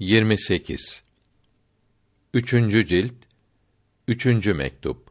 [0.00, 1.02] 28
[2.34, 3.14] Üçüncü cilt
[4.08, 5.10] Üçüncü mektup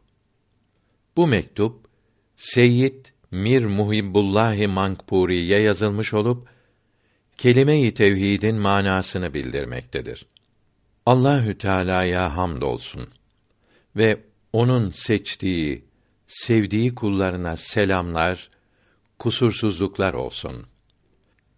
[1.16, 1.86] Bu mektup
[2.36, 6.48] Seyyid Mir Muhibbullahi Mankpuri'ye yazılmış olup
[7.38, 10.26] kelime-i tevhidin manasını bildirmektedir.
[11.06, 13.08] Allahü Teala'ya hamdolsun
[13.96, 14.20] ve
[14.52, 15.84] onun seçtiği,
[16.26, 18.50] sevdiği kullarına selamlar,
[19.18, 20.66] kusursuzluklar olsun.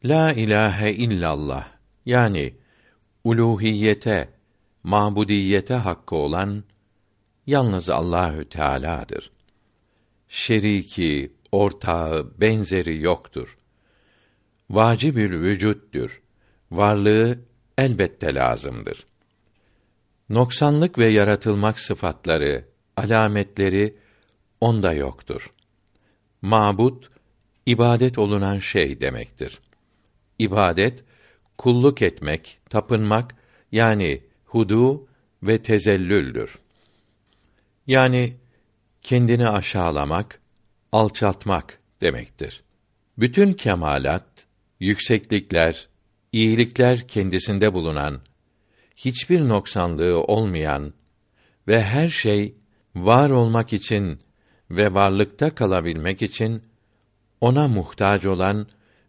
[0.04, 1.68] La ilahe illallah
[2.06, 2.61] yani
[3.24, 4.28] uluhiyete,
[4.82, 6.64] mabudiyete hakkı olan
[7.46, 9.30] yalnız Allahü Teala'dır.
[10.28, 13.58] Şeriki, ortağı, benzeri yoktur.
[14.70, 16.22] Vacibül vücuttur.
[16.70, 17.38] Varlığı
[17.78, 19.06] elbette lazımdır.
[20.28, 22.64] Noksanlık ve yaratılmak sıfatları,
[22.96, 23.96] alametleri
[24.60, 25.50] onda yoktur.
[26.42, 27.10] Mabut
[27.66, 29.60] ibadet olunan şey demektir.
[30.38, 31.04] İbadet
[31.62, 33.34] kulluk etmek, tapınmak
[33.72, 35.08] yani hudu
[35.42, 36.58] ve tezellüldür.
[37.86, 38.36] Yani
[39.02, 40.40] kendini aşağılamak,
[40.92, 42.62] alçaltmak demektir.
[43.18, 44.26] Bütün kemalat,
[44.80, 45.88] yükseklikler,
[46.32, 48.20] iyilikler kendisinde bulunan,
[48.96, 50.94] hiçbir noksanlığı olmayan
[51.68, 52.54] ve her şey
[52.94, 54.20] var olmak için
[54.70, 56.62] ve varlıkta kalabilmek için
[57.40, 58.66] ona muhtaç olan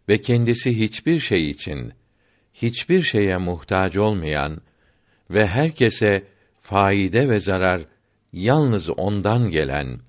[0.08, 1.92] ve kendisi hiçbir şey için
[2.54, 4.60] hiçbir şeye muhtaç olmayan
[5.30, 6.24] ve herkese
[6.60, 7.82] faide ve zarar
[8.32, 10.00] yalnız ondan gelen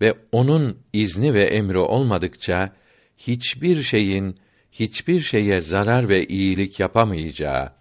[0.00, 2.72] ve onun izni ve emri olmadıkça
[3.18, 4.38] hiçbir şeyin
[4.72, 7.72] hiçbir şeye zarar ve iyilik yapamayacağı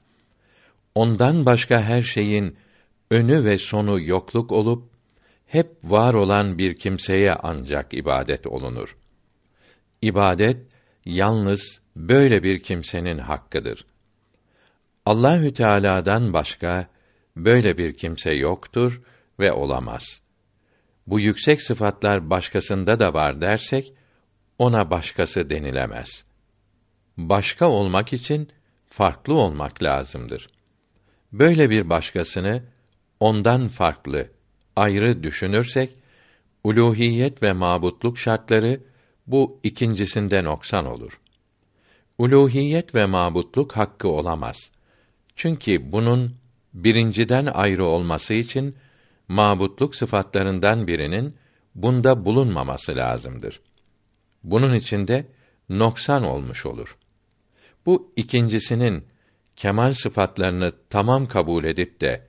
[0.96, 2.58] ondan başka her şeyin
[3.12, 4.90] önü ve sonu yokluk olup
[5.46, 8.98] hep var olan bir kimseye ancak ibadet olunur.
[10.02, 10.58] İbadet
[11.06, 13.86] yalnız böyle bir kimsenin hakkıdır.
[15.06, 16.88] Allahü Teala'dan başka
[17.36, 19.02] böyle bir kimse yoktur
[19.40, 20.22] ve olamaz.
[21.08, 23.94] Bu yüksek sıfatlar başkasında da var dersek
[24.60, 26.24] ona başkası denilemez.
[27.18, 28.50] Başka olmak için
[28.88, 30.48] farklı olmak lazımdır.
[31.32, 32.64] Böyle bir başkasını
[33.20, 34.28] ondan farklı,
[34.76, 35.96] ayrı düşünürsek
[36.64, 38.80] uluhiyet ve mabutluk şartları
[39.28, 41.20] bu ikincisinde noksan olur.
[42.18, 44.72] Uluhiyet ve mabutluk hakkı olamaz.
[45.36, 46.36] Çünkü bunun
[46.74, 48.76] birinciden ayrı olması için
[49.28, 51.36] mabutluk sıfatlarından birinin
[51.76, 53.62] bunda bulunmaması lazımdır.
[54.44, 55.26] Bunun içinde
[55.70, 56.98] noksan olmuş olur.
[57.86, 59.06] Bu ikincisinin
[59.56, 62.28] kemal sıfatlarını tamam kabul edip de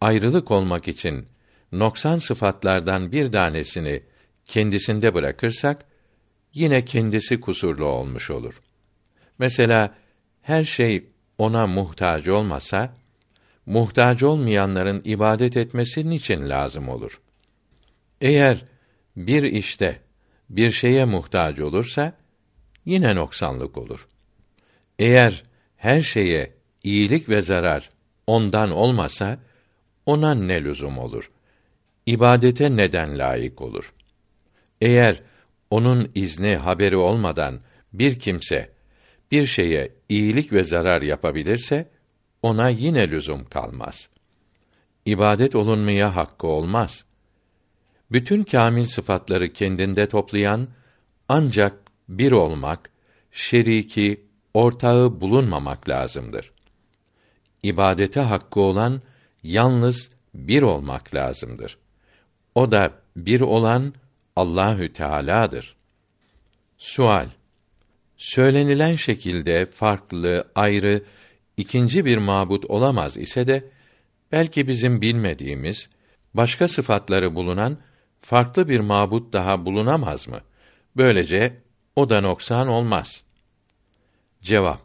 [0.00, 1.26] ayrılık olmak için
[1.72, 4.02] noksan sıfatlardan bir tanesini
[4.44, 5.84] kendisinde bırakırsak
[6.54, 8.60] yine kendisi kusurlu olmuş olur.
[9.38, 9.94] Mesela
[10.42, 11.06] her şey
[11.38, 12.94] ona muhtaç olmasa
[13.66, 17.20] muhtaç olmayanların ibadet etmesi için lazım olur.
[18.20, 18.64] Eğer
[19.16, 20.00] bir işte
[20.50, 22.12] bir şeye muhtaç olursa
[22.84, 24.08] yine noksanlık olur.
[24.98, 25.42] Eğer
[25.76, 26.52] her şeye
[26.84, 27.90] iyilik ve zarar
[28.26, 29.38] ondan olmasa
[30.06, 31.30] ona ne lüzum olur?
[32.06, 33.92] İbadete neden layık olur?
[34.80, 35.22] Eğer
[35.70, 37.60] onun izni haberi olmadan
[37.92, 38.70] bir kimse
[39.30, 41.90] bir şeye iyilik ve zarar yapabilirse
[42.42, 44.10] ona yine lüzum kalmaz.
[45.04, 47.04] İbadet olunmaya hakkı olmaz.
[48.12, 50.68] Bütün kamil sıfatları kendinde toplayan
[51.28, 51.78] ancak
[52.08, 52.90] bir olmak,
[53.32, 54.24] şeriki,
[54.54, 56.52] ortağı bulunmamak lazımdır.
[57.62, 59.02] İbadete hakkı olan
[59.42, 61.78] yalnız bir olmak lazımdır.
[62.54, 63.94] O da bir olan
[64.36, 65.76] Allahü Teala'dır.
[66.78, 67.28] Sual
[68.18, 71.02] Söylenilen şekilde farklı, ayrı
[71.56, 73.64] ikinci bir mabut olamaz ise de
[74.32, 75.88] belki bizim bilmediğimiz
[76.34, 77.78] başka sıfatları bulunan
[78.20, 80.40] farklı bir mabut daha bulunamaz mı?
[80.96, 81.62] Böylece
[81.96, 83.22] o da noksan olmaz.
[84.42, 84.80] Cevap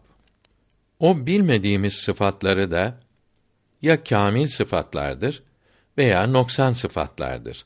[1.00, 3.00] O bilmediğimiz sıfatları da
[3.82, 5.44] ya kamil sıfatlardır
[5.98, 7.66] veya noksan sıfatlardır.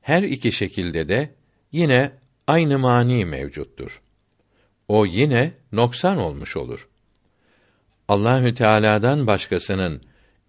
[0.00, 1.34] Her iki şekilde de
[1.72, 2.12] yine
[2.46, 4.02] aynı mani mevcuttur.
[4.88, 6.88] O yine noksan olmuş olur.
[8.08, 10.00] Allahü Teala'dan başkasının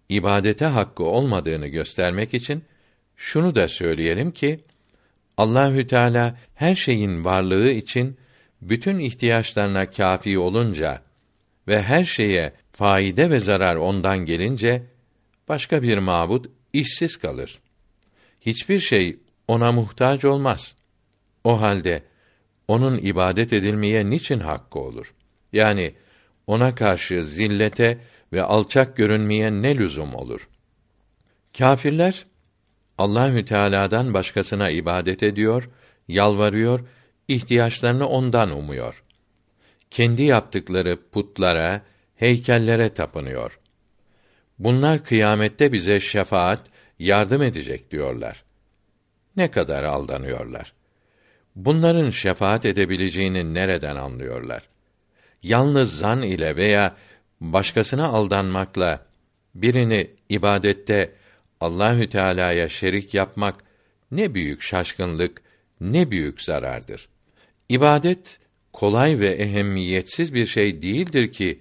[0.08, 2.64] ibadete hakkı olmadığını göstermek için
[3.16, 4.60] şunu da söyleyelim ki
[5.36, 8.16] Allahü Teala her şeyin varlığı için
[8.62, 11.02] bütün ihtiyaçlarına kafi olunca
[11.68, 14.82] ve her şeye faide ve zarar ondan gelince
[15.48, 17.58] başka bir mabut işsiz kalır.
[18.40, 19.16] Hiçbir şey
[19.48, 20.74] ona muhtaç olmaz.
[21.44, 22.02] O halde
[22.68, 25.14] onun ibadet edilmeye niçin hakkı olur?
[25.52, 25.94] Yani
[26.46, 27.98] ona karşı zillete
[28.32, 30.48] ve alçak görünmeye ne lüzum olur?
[31.58, 32.26] Kâfirler
[32.98, 35.70] Allahü Teala'dan başkasına ibadet ediyor,
[36.08, 36.80] yalvarıyor,
[37.28, 39.04] ihtiyaçlarını ondan umuyor.
[39.90, 41.82] Kendi yaptıkları putlara,
[42.16, 43.58] heykellere tapınıyor.
[44.58, 46.62] Bunlar kıyamette bize şefaat,
[46.98, 48.44] yardım edecek diyorlar.
[49.36, 50.72] Ne kadar aldanıyorlar.
[51.58, 54.62] Bunların şefaat edebileceğini nereden anlıyorlar?
[55.42, 56.96] Yalnız zan ile veya
[57.40, 59.06] başkasına aldanmakla
[59.54, 61.12] birini ibadette
[61.60, 63.64] Allahü Teala'ya şerik yapmak
[64.10, 65.42] ne büyük şaşkınlık,
[65.80, 67.08] ne büyük zarardır.
[67.68, 68.38] İbadet
[68.72, 71.60] kolay ve ehemmiyetsiz bir şey değildir ki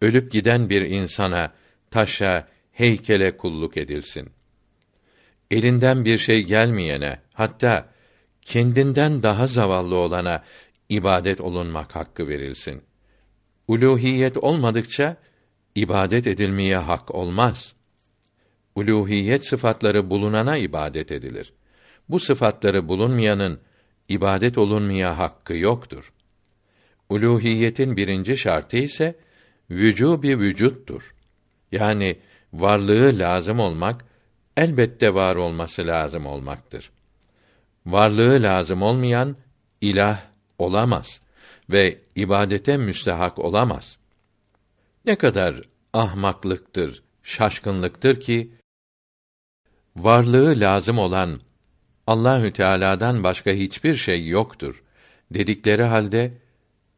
[0.00, 1.52] ölüp giden bir insana,
[1.90, 4.30] taşa, heykele kulluk edilsin.
[5.50, 7.91] Elinden bir şey gelmeyene, hatta
[8.44, 10.44] kendinden daha zavallı olana
[10.88, 12.82] ibadet olunmak hakkı verilsin.
[13.68, 15.16] Uluhiyet olmadıkça
[15.74, 17.74] ibadet edilmeye hak olmaz.
[18.74, 21.52] Uluhiyet sıfatları bulunana ibadet edilir.
[22.08, 23.60] Bu sıfatları bulunmayanın
[24.08, 26.12] ibadet olunmaya hakkı yoktur.
[27.08, 29.14] Uluhiyetin birinci şartı ise
[29.70, 31.14] vücubi vücuttur.
[31.72, 32.16] Yani
[32.52, 34.04] varlığı lazım olmak
[34.56, 36.90] elbette var olması lazım olmaktır.
[37.86, 39.36] Varlığı lazım olmayan
[39.80, 40.20] ilah
[40.58, 41.20] olamaz
[41.70, 43.98] ve ibadete müstehak olamaz.
[45.04, 45.62] Ne kadar
[45.92, 48.50] ahmaklıktır, şaşkınlıktır ki
[49.96, 51.40] varlığı lazım olan
[52.06, 54.82] Allahü Teala'dan başka hiçbir şey yoktur
[55.30, 56.32] dedikleri halde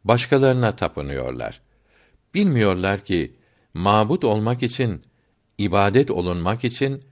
[0.04, 1.60] başkalarına tapınıyorlar.
[2.34, 3.34] Bilmiyorlar ki
[3.74, 5.02] mabut olmak için,
[5.58, 7.04] ibadet olunmak için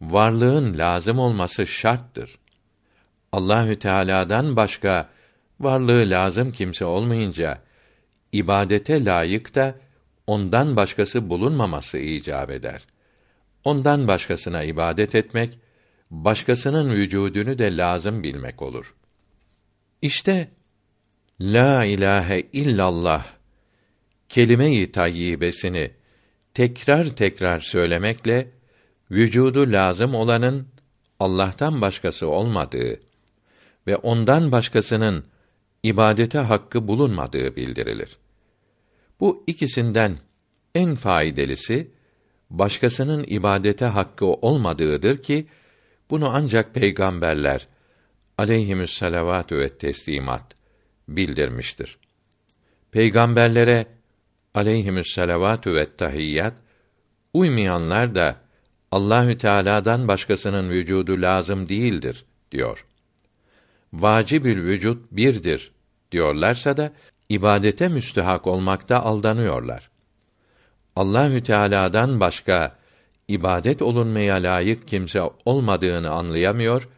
[0.00, 2.38] varlığın lazım olması şarttır.
[3.32, 5.10] Allahü Teala'dan başka
[5.60, 7.62] varlığı lazım kimse olmayınca
[8.32, 9.74] ibadete layık da
[10.26, 12.86] ondan başkası bulunmaması icap eder.
[13.64, 15.58] Ondan başkasına ibadet etmek
[16.10, 18.94] başkasının vücudunu de lazım bilmek olur.
[20.02, 20.48] İşte
[21.40, 23.26] la ilahe illallah
[24.28, 25.90] kelime-i tayyibesini
[26.54, 28.50] tekrar tekrar söylemekle
[29.10, 30.68] vücudu lazım olanın
[31.20, 33.09] Allah'tan başkası olmadığı
[33.86, 35.24] ve ondan başkasının
[35.82, 38.16] ibadete hakkı bulunmadığı bildirilir.
[39.20, 40.18] Bu ikisinden
[40.74, 41.86] en faydalısı
[42.50, 45.46] başkasının ibadete hakkı olmadığıdır ki
[46.10, 47.66] bunu ancak peygamberler
[48.38, 50.54] aleyhimüsselavatü ve teslimat
[51.08, 51.98] bildirmiştir.
[52.92, 53.86] Peygamberlere
[54.54, 56.54] aleyhimüsselavatü ve tahiyyat
[57.34, 58.36] uymayanlar da
[58.92, 62.86] Allahü Teala'dan başkasının vücudu lazım değildir diyor.
[63.92, 65.72] Vacibül vücut birdir
[66.12, 66.92] diyorlarsa da
[67.28, 69.90] ibadete müstehak olmakta aldanıyorlar.
[70.96, 72.76] Allahü Teala'dan başka
[73.28, 76.88] ibadet olunmaya layık kimse olmadığını anlayamıyor,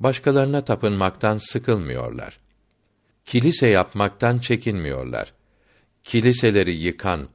[0.00, 2.36] başkalarına tapınmaktan sıkılmıyorlar.
[3.24, 5.32] Kilise yapmaktan çekinmiyorlar.
[6.02, 7.28] Kiliseleri yıkan,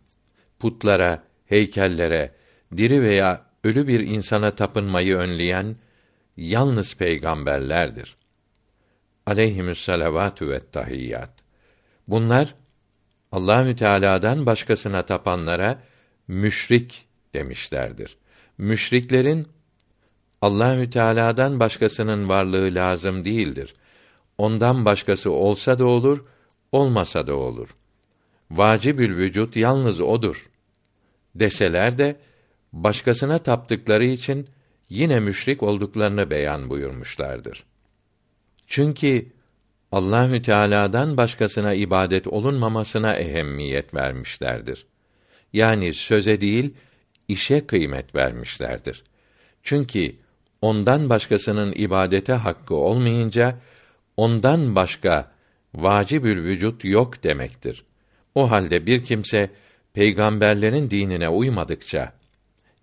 [0.59, 2.31] putlara, heykellere,
[2.77, 5.75] diri veya ölü bir insana tapınmayı önleyen
[6.37, 8.17] yalnız peygamberlerdir.
[9.25, 11.29] Aleyhimüsselavatü ve tahiyyat.
[12.07, 12.55] Bunlar
[13.31, 15.81] Allahü Teala'dan başkasına tapanlara
[16.27, 18.17] müşrik demişlerdir.
[18.57, 19.47] Müşriklerin
[20.41, 23.73] Allahü Teala'dan başkasının varlığı lazım değildir.
[24.37, 26.25] Ondan başkası olsa da olur,
[26.71, 27.69] olmasa da olur.
[28.51, 30.49] Vacibül vücut yalnız odur.
[31.35, 32.15] Deseler de
[32.73, 34.49] başkasına taptıkları için
[34.89, 37.63] yine müşrik olduklarını beyan buyurmuşlardır.
[38.67, 39.25] Çünkü
[39.91, 44.85] Allahü Teala'dan başkasına ibadet olunmamasına ehemmiyet vermişlerdir.
[45.53, 46.73] Yani söze değil,
[47.27, 49.03] işe kıymet vermişlerdir.
[49.63, 50.15] Çünkü
[50.61, 53.57] ondan başkasının ibadete hakkı olmayınca
[54.17, 55.31] ondan başka
[55.75, 57.85] vacibül vücut yok demektir.
[58.35, 59.49] O halde bir kimse
[59.93, 62.13] peygamberlerin dinine uymadıkça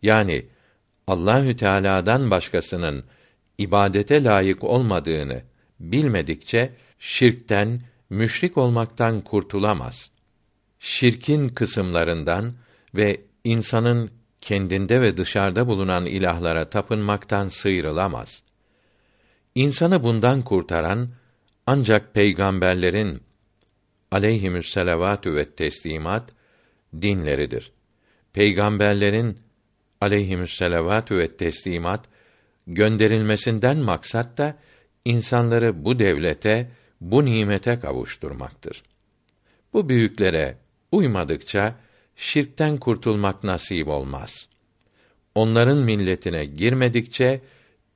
[0.03, 0.47] yani
[1.07, 3.05] Allahü Teala'dan başkasının
[3.59, 5.43] ibadete layık olmadığını
[5.81, 10.11] bilmedikçe şirkten, müşrik olmaktan kurtulamaz.
[10.81, 12.53] Şirkin kısımlarından
[12.95, 14.11] ve insanın
[14.41, 18.43] kendinde ve dışarıda bulunan ilahlara tapınmaktan sıyrılamaz.
[19.55, 21.09] İnsanı bundan kurtaran
[21.67, 23.23] ancak peygamberlerin
[24.11, 26.31] aleyhimüsselavatü ve teslimat
[27.01, 27.73] dinleridir.
[28.33, 29.39] Peygamberlerin
[30.01, 32.05] aleyhimüsselavatü ve teslimat
[32.67, 34.57] gönderilmesinden maksat da
[35.05, 38.83] insanları bu devlete, bu nimete kavuşturmaktır.
[39.73, 40.57] Bu büyüklere
[40.93, 41.75] uymadıkça
[42.17, 44.49] şirkten kurtulmak nasip olmaz.
[45.35, 47.41] Onların milletine girmedikçe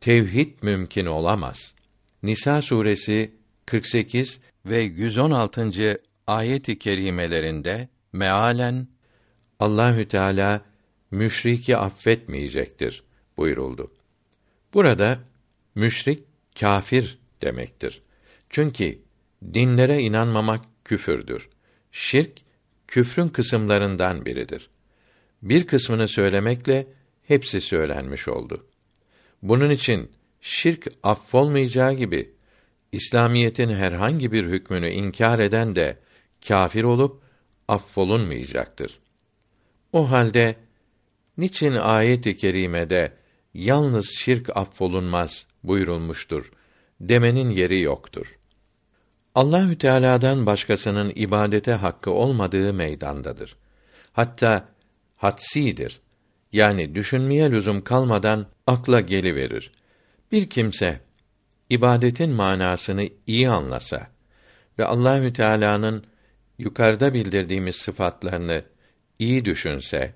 [0.00, 1.74] tevhid mümkün olamaz.
[2.22, 3.32] Nisa suresi
[3.66, 6.00] 48 ve 116.
[6.26, 8.88] ayet-i kerimelerinde mealen
[9.60, 10.62] Allahü Teala
[11.10, 13.02] müşriki affetmeyecektir
[13.36, 13.92] buyuruldu.
[14.74, 15.18] Burada
[15.74, 16.25] müşrik
[16.60, 18.02] kafir demektir.
[18.50, 18.98] Çünkü
[19.54, 21.48] dinlere inanmamak küfürdür.
[21.92, 22.32] Şirk
[22.88, 24.70] küfrün kısımlarından biridir.
[25.42, 26.86] Bir kısmını söylemekle
[27.22, 28.66] hepsi söylenmiş oldu.
[29.42, 30.10] Bunun için
[30.40, 32.34] şirk affolmayacağı gibi
[32.92, 35.98] İslamiyetin herhangi bir hükmünü inkar eden de
[36.48, 37.22] kafir olup
[37.68, 38.98] affolunmayacaktır.
[39.92, 40.56] O halde
[41.38, 43.12] niçin ayet-i kerimede
[43.56, 46.52] yalnız şirk affolunmaz buyurulmuştur
[47.00, 48.38] demenin yeri yoktur.
[49.34, 53.56] Allahü Teala'dan başkasının ibadete hakkı olmadığı meydandadır.
[54.12, 54.68] Hatta
[55.16, 56.00] hatsidir.
[56.52, 59.72] Yani düşünmeye lüzum kalmadan akla geliverir.
[60.32, 61.00] Bir kimse
[61.70, 64.08] ibadetin manasını iyi anlasa
[64.78, 66.04] ve Allahü Teala'nın
[66.58, 68.62] yukarıda bildirdiğimiz sıfatlarını
[69.18, 70.14] iyi düşünse,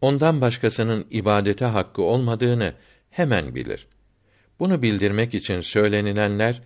[0.00, 2.74] ondan başkasının ibadete hakkı olmadığını
[3.10, 3.86] hemen bilir.
[4.58, 6.62] Bunu bildirmek için söylenilenler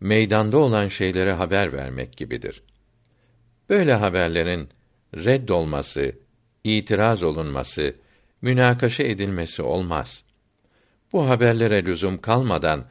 [0.00, 2.62] meydanda olan şeylere haber vermek gibidir.
[3.68, 4.68] Böyle haberlerin
[5.16, 6.12] redd olması,
[6.64, 7.94] itiraz olunması,
[8.42, 10.24] münakaşa edilmesi olmaz.
[11.12, 12.84] Bu haberlere lüzum kalmadan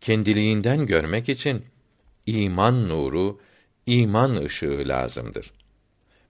[0.00, 1.64] kendiliğinden görmek için
[2.26, 3.40] iman nuru,
[3.86, 5.52] iman ışığı lazımdır.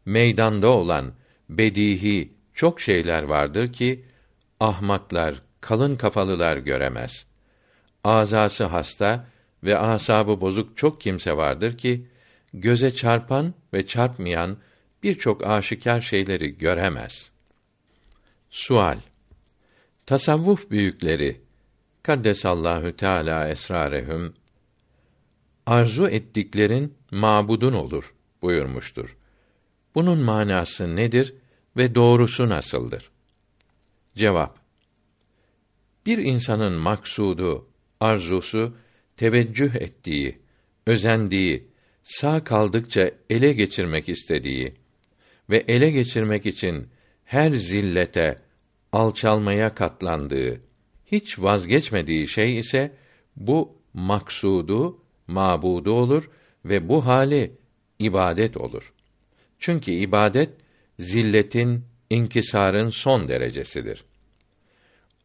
[0.05, 1.13] Meydanda olan
[1.49, 4.05] bedihi çok şeyler vardır ki
[4.61, 7.27] ahmaklar, kalın kafalılar göremez.
[8.05, 9.27] Azası hasta
[9.65, 12.07] ve asabı bozuk çok kimse vardır ki
[12.55, 14.57] göze çarpan ve çarpmayan
[15.03, 17.31] birçok aşikar şeyleri göremez.
[18.51, 18.99] Sual
[20.07, 21.41] Tasavvuf büyükleri
[22.03, 24.35] Kaddesallahu Teala esrarehum
[25.67, 29.17] arzu ettiklerin mabudun olur buyurmuştur.
[29.95, 31.35] Bunun manası nedir
[31.77, 33.11] ve doğrusu nasıldır?
[34.17, 34.59] Cevap
[36.07, 37.69] Bir insanın maksudu,
[38.01, 38.77] arzusu
[39.17, 40.39] teveccüh ettiği,
[40.87, 41.69] özendiği,
[42.03, 44.75] sağ kaldıkça ele geçirmek istediği
[45.51, 46.89] ve ele geçirmek için
[47.25, 48.39] her zillete,
[48.93, 50.61] alçalmaya katlandığı,
[51.07, 52.93] hiç vazgeçmediği şey ise
[53.37, 56.31] bu maksudu, mabudu olur
[56.65, 57.53] ve bu hali
[57.99, 58.93] ibadet olur.
[59.59, 60.51] Çünkü ibadet
[60.99, 64.05] zilletin, inkisarın son derecesidir.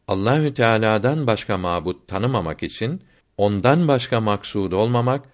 [0.08, 3.02] Allahü Teala'dan başka mabut tanımamak için
[3.36, 5.24] ondan başka maksud olmamak,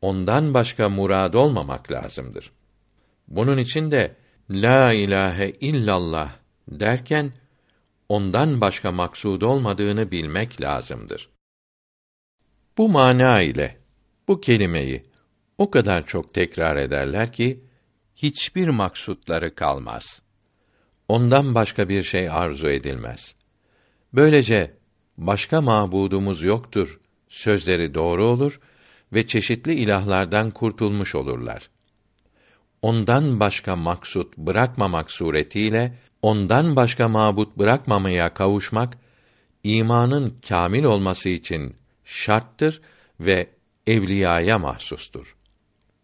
[0.00, 2.52] ondan başka murad olmamak lazımdır.
[3.28, 4.16] Bunun için de
[4.50, 6.32] la ilahe illallah
[6.68, 7.32] derken
[8.08, 11.28] ondan başka maksud olmadığını bilmek lazımdır.
[12.78, 13.78] Bu mana ile
[14.28, 15.02] bu kelimeyi
[15.58, 17.64] o kadar çok tekrar ederler ki
[18.22, 20.22] hiçbir maksutları kalmaz.
[21.08, 23.34] Ondan başka bir şey arzu edilmez.
[24.12, 24.74] Böylece
[25.18, 28.60] başka mabudumuz yoktur sözleri doğru olur
[29.12, 31.70] ve çeşitli ilahlardan kurtulmuş olurlar.
[32.82, 38.98] Ondan başka maksut bırakmamak suretiyle ondan başka mabut bırakmamaya kavuşmak
[39.64, 42.80] imanın kamil olması için şarttır
[43.20, 43.50] ve
[43.86, 45.36] evliyaya mahsustur.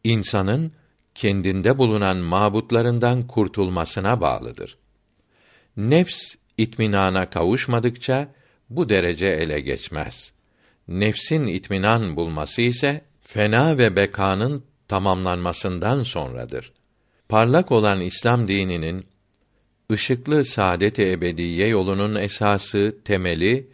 [0.05, 0.73] İnsanın
[1.19, 4.79] kendinde bulunan mabutlarından kurtulmasına bağlıdır.
[5.77, 8.29] Nefs itminana kavuşmadıkça
[8.71, 10.33] bu derece ele geçmez
[10.89, 16.73] nefsin itminan bulması ise fena ve bekanın tamamlanmasından sonradır.
[17.29, 19.07] Parlak olan İslam dininin
[19.93, 23.69] ışıklı saadet-i ebediye yolunun esası, temeli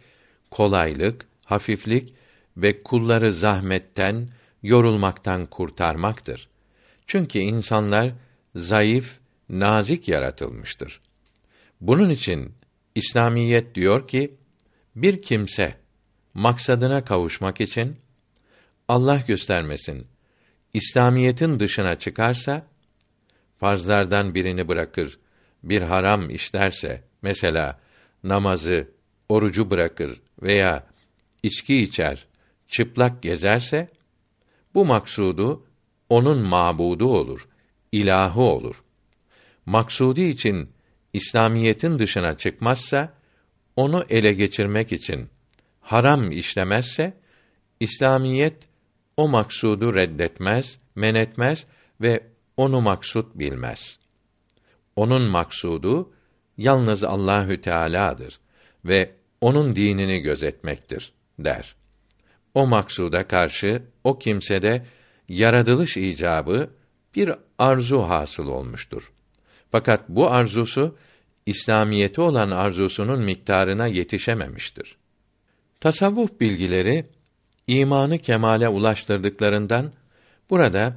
[0.51, 2.13] kolaylık, hafiflik
[2.57, 4.27] ve kulları zahmetten,
[4.63, 6.49] yorulmaktan kurtarmaktır.
[7.07, 8.11] Çünkü insanlar
[8.55, 9.19] zayıf,
[9.49, 11.01] nazik yaratılmıştır.
[11.81, 12.53] Bunun için
[12.95, 14.35] İslamiyet diyor ki
[14.95, 15.75] bir kimse
[16.33, 17.95] maksadına kavuşmak için
[18.87, 20.07] Allah göstermesin
[20.73, 22.67] İslamiyetin dışına çıkarsa
[23.57, 25.19] farzlardan birini bırakır,
[25.63, 27.79] bir haram işlerse mesela
[28.23, 28.87] namazı,
[29.29, 30.87] orucu bırakır veya
[31.43, 32.27] içki içer,
[32.67, 33.89] çıplak gezerse
[34.73, 35.65] bu maksudu
[36.09, 37.47] onun mabudu olur,
[37.91, 38.83] ilahı olur.
[39.65, 40.69] Maksudi için
[41.13, 43.13] İslamiyetin dışına çıkmazsa
[43.75, 45.29] onu ele geçirmek için
[45.81, 47.13] haram işlemezse
[47.79, 48.57] İslamiyet
[49.17, 51.65] o maksudu reddetmez, menetmez
[52.01, 52.23] ve
[52.57, 53.99] onu maksut bilmez.
[54.95, 56.13] onun maksudu
[56.57, 58.39] yalnız Allahü Teala'dır
[58.85, 61.75] ve onun dinini gözetmektir der.
[62.53, 64.85] O maksuda karşı o kimsede
[65.29, 66.69] yaratılış icabı
[67.15, 69.11] bir arzu hasıl olmuştur.
[69.71, 70.95] Fakat bu arzusu
[71.45, 74.97] İslamiyeti olan arzusunun miktarına yetişememiştir.
[75.79, 77.05] Tasavvuf bilgileri
[77.67, 79.91] imanı kemale ulaştırdıklarından
[80.49, 80.93] burada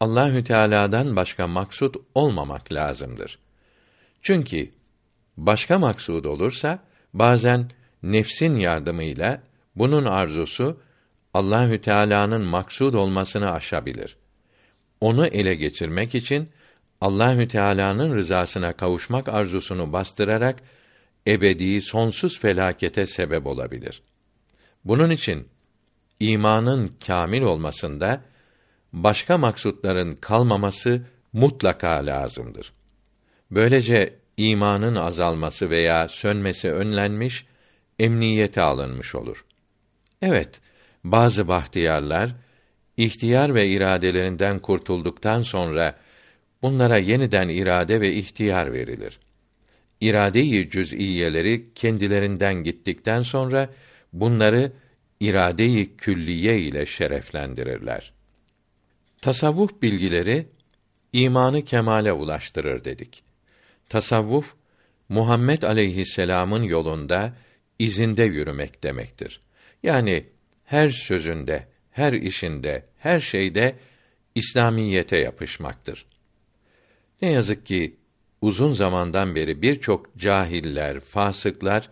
[0.00, 3.38] Allahü Teala'dan başka maksut olmamak lazımdır.
[4.22, 4.70] Çünkü
[5.36, 6.78] başka maksud olursa
[7.14, 7.68] bazen
[8.02, 9.42] nefsin yardımıyla
[9.76, 10.80] bunun arzusu
[11.34, 14.16] Allahü Teala'nın maksud olmasını aşabilir.
[15.00, 16.48] Onu ele geçirmek için
[17.00, 20.62] Allahü Teala'nın rızasına kavuşmak arzusunu bastırarak
[21.26, 24.02] ebedi sonsuz felakete sebep olabilir.
[24.84, 25.48] Bunun için
[26.20, 28.20] imanın kamil olmasında
[28.92, 32.72] başka maksutların kalmaması mutlaka lazımdır.
[33.50, 37.46] Böylece imanın azalması veya sönmesi önlenmiş,
[37.98, 39.44] emniyete alınmış olur.
[40.22, 40.60] Evet,
[41.04, 42.34] bazı bahtiyarlar
[42.96, 45.96] ihtiyar ve iradelerinden kurtulduktan sonra
[46.62, 49.20] bunlara yeniden irade ve ihtiyar verilir.
[50.00, 53.70] İrade-i cüz'iyeleri kendilerinden gittikten sonra
[54.12, 54.72] bunları
[55.20, 58.12] irade-i külliye ile şereflendirirler.
[59.20, 60.46] Tasavvuf bilgileri
[61.12, 63.22] imanı kemale ulaştırır dedik.
[63.88, 64.54] Tasavvuf
[65.08, 67.36] Muhammed aleyhisselam'ın yolunda
[67.78, 69.40] izinde yürümek demektir.
[69.82, 70.24] Yani
[70.70, 73.74] her sözünde, her işinde, her şeyde
[74.34, 76.06] İslamiyete yapışmaktır.
[77.22, 77.96] Ne yazık ki
[78.40, 81.88] uzun zamandan beri birçok cahiller, fasıklar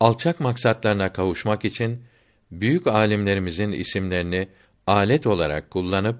[0.00, 2.02] alçak maksatlarına kavuşmak için
[2.50, 4.48] büyük alimlerimizin isimlerini
[4.86, 6.18] alet olarak kullanıp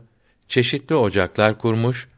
[0.48, 2.08] çeşitli ocaklar kurmuş,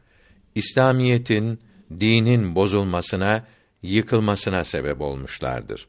[0.55, 1.59] İslamiyetin,
[1.99, 3.45] dinin bozulmasına,
[3.83, 5.87] yıkılmasına sebep olmuşlardır.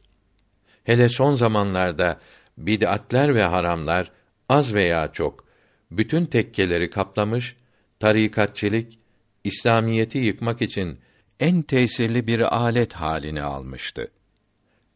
[0.84, 2.20] Hele son zamanlarda
[2.58, 4.12] bid'atler ve haramlar
[4.48, 5.44] az veya çok
[5.90, 7.56] bütün tekkeleri kaplamış,
[8.00, 8.98] tarikatçilik
[9.44, 10.98] İslamiyeti yıkmak için
[11.40, 14.10] en tesirli bir alet halini almıştı.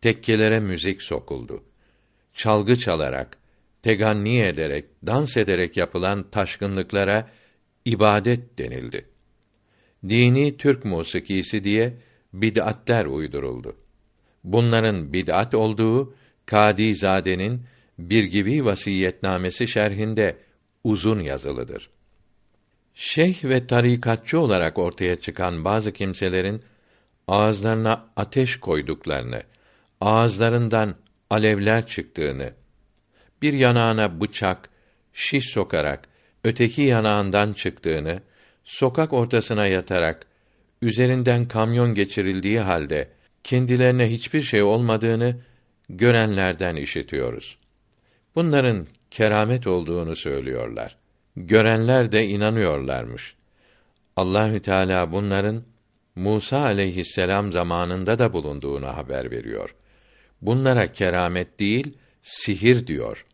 [0.00, 1.64] Tekkelere müzik sokuldu.
[2.34, 3.38] Çalgı çalarak,
[3.82, 7.30] teganni ederek, dans ederek yapılan taşkınlıklara
[7.84, 9.08] ibadet denildi.
[10.08, 11.94] Dini Türk musikisi diye
[12.32, 13.76] bid'atler uyduruldu.
[14.44, 16.14] Bunların bid'at olduğu
[16.52, 17.62] Kadi Zade'nin
[17.98, 20.36] bir gibi vasiyetnamesi şerhinde
[20.84, 21.90] uzun yazılıdır.
[22.94, 26.62] Şeyh ve tarikatçı olarak ortaya çıkan bazı kimselerin
[27.28, 29.42] ağızlarına ateş koyduklarını,
[30.00, 30.94] ağızlarından
[31.30, 32.52] alevler çıktığını,
[33.42, 34.70] bir yanağına bıçak,
[35.12, 36.08] şiş sokarak
[36.44, 38.20] öteki yanağından çıktığını,
[38.64, 40.26] sokak ortasına yatarak
[40.82, 43.08] üzerinden kamyon geçirildiği halde
[43.44, 45.36] kendilerine hiçbir şey olmadığını
[45.92, 47.58] görenlerden işitiyoruz.
[48.34, 50.96] Bunların keramet olduğunu söylüyorlar.
[51.36, 53.34] Görenler de inanıyorlarmış.
[54.16, 55.62] Allahü Teala bunların
[56.16, 59.74] Musa aleyhisselam zamanında da bulunduğunu haber veriyor.
[60.42, 63.26] Bunlara keramet değil, sihir diyor.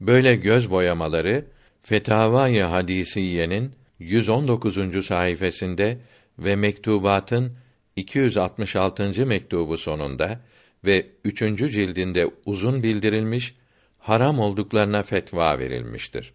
[0.00, 1.44] Böyle göz boyamaları
[1.82, 5.06] Fetavai Hadisiye'nin 119.
[5.06, 5.94] sayfasında
[6.38, 7.56] ve mektubatın
[7.96, 9.26] 266.
[9.26, 10.40] mektubu sonunda
[10.86, 13.54] ve üçüncü cildinde uzun bildirilmiş,
[13.98, 16.32] haram olduklarına fetva verilmiştir.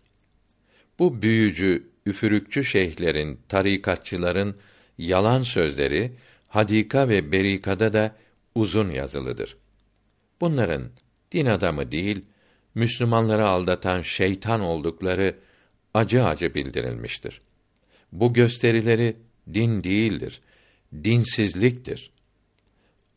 [1.00, 4.56] Bu büyücü, üfürükçü şeyhlerin, tarikatçıların
[4.98, 6.12] yalan sözleri
[6.48, 8.16] Hadika ve Berika'da da
[8.56, 9.58] uzun yazılıdır.
[10.42, 10.90] Bunların
[11.32, 12.26] din adamı değil,
[12.76, 15.36] Müslümanları aldatan şeytan oldukları
[15.94, 17.42] acı acı bildirilmiştir.
[18.12, 19.16] Bu gösterileri
[19.54, 20.42] din değildir,
[21.04, 22.12] dinsizliktir.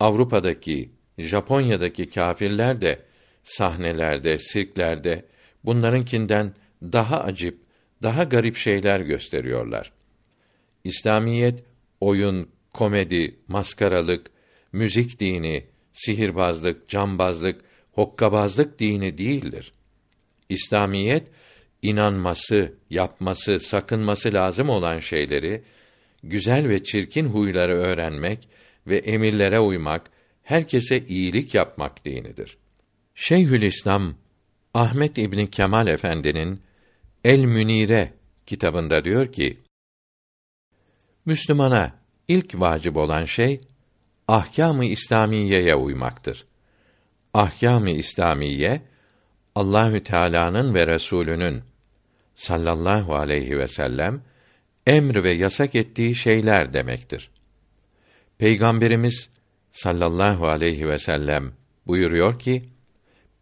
[0.01, 0.91] Avrupa'daki,
[1.23, 2.99] Japonya'daki kâfirler de
[3.43, 5.25] sahnelerde, sirklerde
[5.65, 7.59] bunlarınkinden daha acip,
[8.03, 9.93] daha garip şeyler gösteriyorlar.
[10.85, 11.65] İslamiyet
[12.01, 14.31] oyun, komedi, maskaralık,
[14.73, 17.61] müzik dini, sihirbazlık, cambazlık,
[17.93, 19.73] hokkabazlık dini değildir.
[20.49, 21.27] İslamiyet
[21.83, 25.63] inanması, yapması, sakınması lazım olan şeyleri
[26.23, 28.49] güzel ve çirkin huyları öğrenmek
[28.87, 30.11] ve emirlere uymak,
[30.43, 32.59] herkese iyilik yapmak dinidir.
[33.15, 34.15] Şeyhülislam
[34.75, 36.63] Ahmet İbni Kemal Efendi'nin
[37.25, 38.13] El Münire
[38.47, 39.59] kitabında diyor ki:
[41.25, 41.93] Müslümana
[42.29, 43.59] ilk vacip olan şey
[44.29, 46.47] ahkâm-ı İslamiyeye uymaktır.
[47.35, 48.83] Ahkâm-ı İslamiye
[49.55, 51.63] Allahü Teala'nın ve Resulünün
[52.35, 54.23] sallallahu aleyhi ve sellem
[54.87, 57.31] emr ve yasak ettiği şeyler demektir.
[58.39, 59.31] Peygamberimiz
[59.73, 61.53] sallallahu aleyhi ve sellem
[61.87, 62.65] buyuruyor ki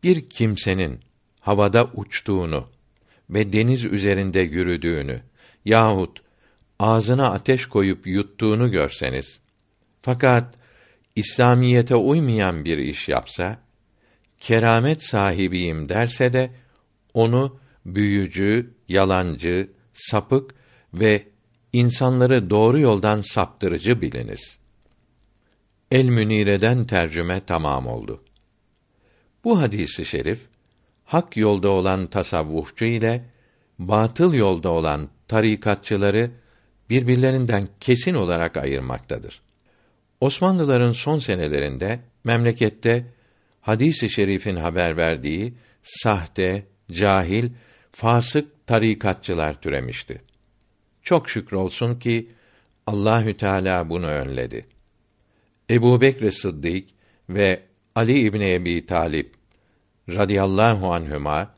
[0.02, 1.00] bir kimsenin
[1.40, 2.68] havada uçtuğunu
[3.30, 5.20] ve deniz üzerinde yürüdüğünü
[5.64, 6.22] yahut
[6.78, 9.40] ağzına ateş koyup yuttuğunu görseniz
[10.02, 10.54] fakat
[11.16, 13.58] İslamiyete uymayan bir iş yapsa
[14.38, 16.50] keramet sahibiyim derse de
[17.14, 20.54] onu büyücü, yalancı, sapık
[20.94, 21.22] ve
[21.72, 24.59] insanları doğru yoldan saptırıcı biliniz.
[25.90, 28.24] El Münire'den tercüme tamam oldu.
[29.44, 30.46] Bu hadisi şerif
[31.04, 33.24] hak yolda olan tasavvufçu ile
[33.78, 36.30] batıl yolda olan tarikatçıları
[36.90, 39.42] birbirlerinden kesin olarak ayırmaktadır.
[40.20, 43.04] Osmanlıların son senelerinde memlekette
[43.60, 47.50] hadisi şerifin haber verdiği sahte, cahil,
[47.92, 50.22] fasık tarikatçılar türemişti.
[51.02, 52.28] Çok şükür olsun ki
[52.86, 54.66] Allahü Teala bunu önledi.
[55.70, 56.84] Ebu Bekr Sıddık
[57.28, 57.60] ve
[57.94, 59.34] Ali İbni Ebi Talip
[60.08, 61.54] radıyallahu anhüma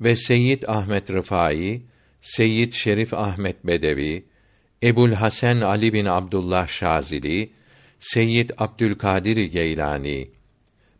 [0.00, 1.82] ve Seyyid Ahmet Rıfai,
[2.20, 4.24] Seyyid Şerif Ahmet Bedevi,
[4.82, 7.50] Ebul Hasan Ali bin Abdullah Şazili,
[7.98, 10.30] Seyyid Abdülkadir Geylani,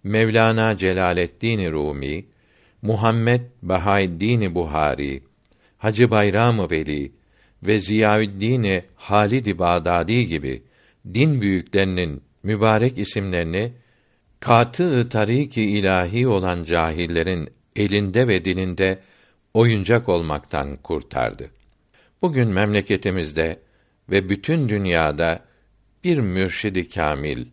[0.04, 2.24] Mevlana Celaleddin Rumi,
[2.82, 5.22] Muhammed Bahaeddin Buhari,
[5.78, 7.12] Hacı Bayram Veli
[7.62, 10.62] ve Ziyaüddin Halid Bağdadi gibi
[11.14, 13.72] din büyüklerinin mübarek isimlerini
[14.40, 18.98] katı tariki ilahi olan cahillerin elinde ve dilinde
[19.54, 21.50] oyuncak olmaktan kurtardı.
[22.22, 23.60] Bugün memleketimizde
[24.10, 25.44] ve bütün dünyada
[26.04, 27.46] bir mürşidi kamil,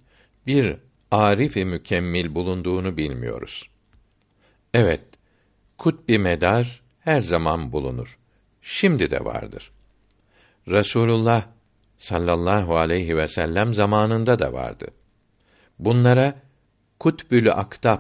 [0.47, 0.75] bir
[1.11, 3.69] arif-i mükemmel bulunduğunu bilmiyoruz.
[4.73, 5.01] Evet,
[5.77, 8.17] kutbi medar her zaman bulunur.
[8.61, 9.71] Şimdi de vardır.
[10.67, 11.43] Resulullah
[11.99, 14.87] sallallahu aleyhi ve sellem zamanında da vardı.
[15.79, 16.35] Bunlara
[16.99, 17.99] kutbül aktab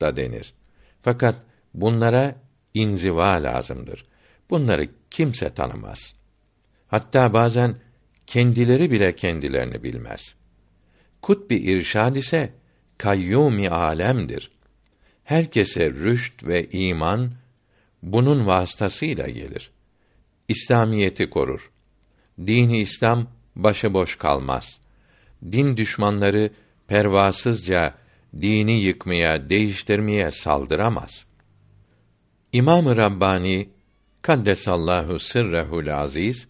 [0.00, 0.54] da denir.
[1.02, 1.36] Fakat
[1.74, 2.34] bunlara
[2.74, 4.04] inziva lazımdır.
[4.50, 6.14] Bunları kimse tanımaz.
[6.88, 7.76] Hatta bazen
[8.26, 10.36] kendileri bile kendilerini bilmez.
[11.22, 12.52] Kutbi irşad ise
[12.98, 14.50] kayyumi alemdir.
[15.24, 17.32] Herkese rüşt ve iman
[18.02, 19.70] bunun vasıtasıyla gelir.
[20.48, 21.70] İslamiyeti korur.
[22.38, 24.80] Dini İslam başıboş kalmaz.
[25.52, 26.50] Din düşmanları
[26.88, 27.94] pervasızca
[28.40, 31.26] dini yıkmaya, değiştirmeye saldıramaz.
[32.52, 33.68] İmam-ı Rabbani
[34.22, 36.48] Kaddesallahu sırrehul aziz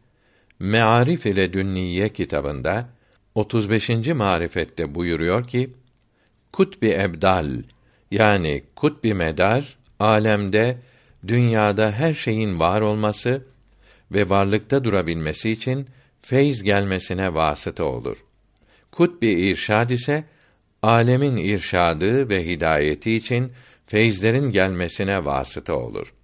[0.59, 2.89] Mearif ile Dünniye kitabında
[3.35, 3.89] 35.
[4.09, 5.71] marifette buyuruyor ki
[6.53, 7.63] Kutbi ebdal
[8.11, 10.79] yani kutbi medar alemde
[11.27, 13.43] dünyada her şeyin var olması
[14.13, 15.87] ve varlıkta durabilmesi için
[16.23, 18.25] feyz gelmesine vasıta olur.
[18.93, 20.25] Kutbi irşad ise
[20.83, 23.53] alemin irşadı ve hidayeti için
[23.87, 26.15] feyzlerin gelmesine vasıta olur.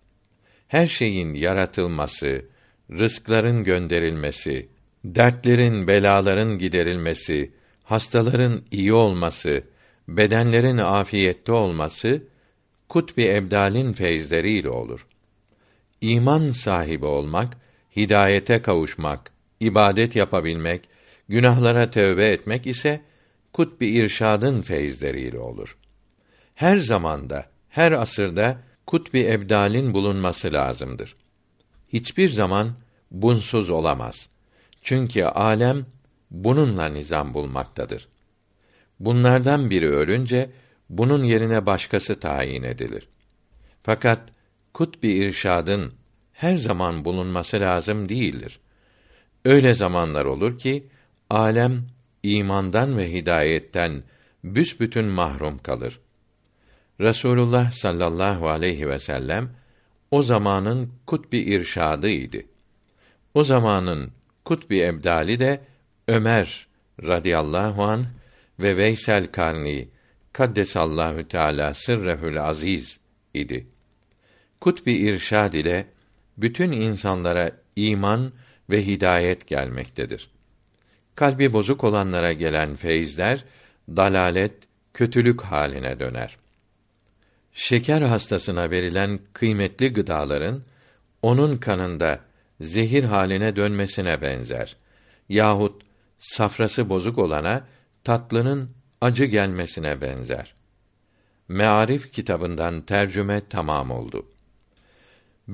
[0.69, 2.45] Her şeyin yaratılması,
[2.91, 4.69] rızkların gönderilmesi,
[5.05, 7.51] dertlerin, belaların giderilmesi,
[7.85, 9.63] hastaların iyi olması,
[10.09, 12.23] bedenlerin afiyette olması
[12.89, 15.07] kutbi ebdalin feyzleriyle olur.
[16.01, 17.62] İman sahibi olmak,
[17.97, 20.89] hidayete kavuşmak, ibadet yapabilmek,
[21.29, 23.01] günahlara tövbe etmek ise
[23.53, 25.77] kutbi irşadın feyzleriyle olur.
[26.55, 31.17] Her zamanda, her asırda kutbi ebdalin bulunması lazımdır.
[31.93, 32.73] Hiçbir zaman
[33.11, 34.29] bunsuz olamaz.
[34.83, 35.87] Çünkü alem
[36.31, 38.09] bununla nizam bulmaktadır.
[39.01, 40.51] Bunlardan biri ölünce
[40.91, 43.09] bunun yerine başkası tayin edilir.
[43.83, 44.21] Fakat
[44.75, 45.93] kutbi irşadın
[46.33, 48.61] her zaman bulunması lazım değildir.
[49.45, 50.87] Öyle zamanlar olur ki
[51.31, 51.87] alem
[52.23, 54.03] imandan ve hidayetten
[54.45, 56.01] büsbütün mahrum kalır.
[57.01, 59.51] Resulullah sallallahu aleyhi ve sellem
[60.11, 62.47] o zamanın kutbi irşadı idi.
[63.35, 64.13] O zamanın
[64.45, 65.61] kutbi ebdali de
[66.09, 66.67] Ömer
[67.03, 68.07] radıyallahu an
[68.61, 69.89] ve Veysel Karni
[70.33, 73.01] kaddesallahu teala sırrehül aziz
[73.35, 73.67] idi.
[74.61, 75.87] Kutbi irşad ile
[76.37, 78.33] bütün insanlara iman
[78.71, 80.31] ve hidayet gelmektedir.
[81.15, 83.45] Kalbi bozuk olanlara gelen feyizler
[83.89, 84.55] dalalet,
[84.95, 86.37] kötülük haline döner.
[87.53, 90.63] Şeker hastasına verilen kıymetli gıdaların
[91.23, 92.21] onun kanında
[92.61, 94.77] zehir haline dönmesine benzer.
[95.29, 95.83] Yahut
[96.19, 97.67] safrası bozuk olana
[98.05, 100.55] tatlının acı gelmesine benzer.
[101.49, 104.32] Mearif kitabından tercüme tamam oldu.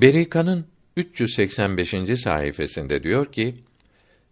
[0.01, 2.21] Berika'nın 385.
[2.21, 3.55] sayfasında diyor ki: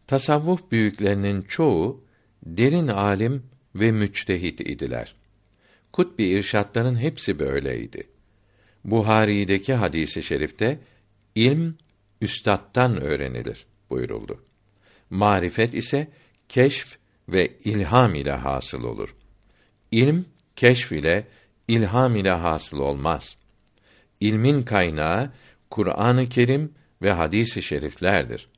[0.07, 2.05] Tasavvuf büyüklerinin çoğu
[2.43, 3.43] derin alim
[3.75, 5.15] ve müçtehit idiler.
[5.93, 8.07] Kutbi irşatların hepsi böyleydi.
[8.85, 10.79] Buhari'deki hadisi şerifte
[11.35, 11.75] ilm
[12.21, 14.45] üstattan öğrenilir buyuruldu.
[15.11, 16.09] Marifet ise
[16.49, 16.97] keşf
[17.29, 19.15] ve ilham ile hasıl olur.
[19.91, 20.25] İlm
[20.57, 21.27] keşf ile
[21.69, 23.37] ilham ile hasıl olmaz.
[24.21, 25.31] İlmin kaynağı
[25.71, 28.49] Kur'an-ı Kerim ve hadis-i şeriflerdir.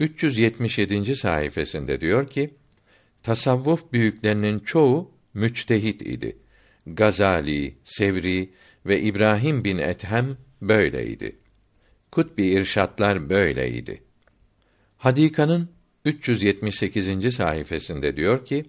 [0.00, 1.16] 377.
[1.16, 2.54] sayfasında diyor ki:
[3.22, 6.36] Tasavvuf büyüklerinin çoğu müçtehit idi.
[6.86, 8.50] Gazali, Sevri
[8.86, 11.36] ve İbrahim bin Ethem böyleydi.
[12.12, 14.02] Kutbi irşatlar böyleydi.
[14.98, 15.70] Hadika'nın
[16.04, 17.34] 378.
[17.34, 18.64] sayfasında diyor ki: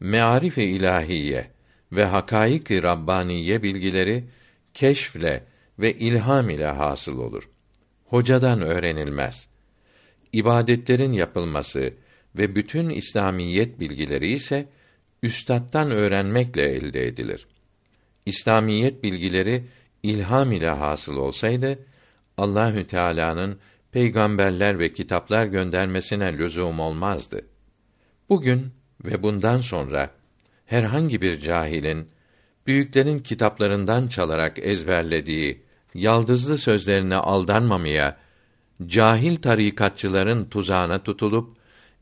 [0.00, 1.50] Mearif-i ilahiye
[1.92, 4.24] ve hakaik-i rabbaniye bilgileri
[4.74, 5.44] keşfle
[5.78, 7.48] ve ilham ile hasıl olur.
[8.04, 9.48] Hocadan öğrenilmez.
[10.32, 11.92] İbadetlerin yapılması
[12.38, 14.66] ve bütün İslamiyet bilgileri ise
[15.22, 17.46] üstattan öğrenmekle elde edilir.
[18.26, 19.64] İslamiyet bilgileri
[20.02, 21.78] ilham ile hasıl olsaydı
[22.36, 23.58] Allahü Teala'nın
[23.92, 27.46] peygamberler ve kitaplar göndermesine lüzum olmazdı.
[28.28, 28.70] Bugün
[29.04, 30.10] ve bundan sonra
[30.66, 32.08] herhangi bir cahilin
[32.66, 35.63] büyüklerin kitaplarından çalarak ezberlediği
[35.94, 38.16] yaldızlı sözlerine aldanmamaya,
[38.86, 41.56] cahil tarikatçıların tuzağına tutulup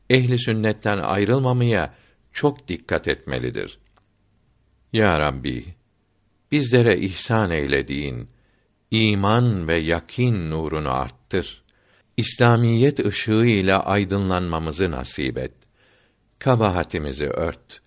[0.09, 1.93] ehli sünnetten ayrılmamaya
[2.33, 3.77] çok dikkat etmelidir.
[4.93, 5.65] Ya Rabbi,
[6.51, 8.29] bizlere ihsan eylediğin
[8.91, 11.63] iman ve yakin nurunu arttır.
[12.17, 15.53] İslamiyet ışığı ile aydınlanmamızı nasip et.
[16.39, 17.81] Kabahatimizi ört,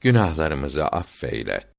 [0.00, 1.69] günahlarımızı affeyle.